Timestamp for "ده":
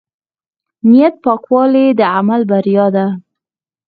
2.95-3.05